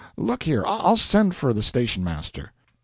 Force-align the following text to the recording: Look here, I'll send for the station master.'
Look 0.17 0.41
here, 0.41 0.63
I'll 0.65 0.97
send 0.97 1.35
for 1.35 1.53
the 1.53 1.61
station 1.61 2.03
master.' 2.03 2.53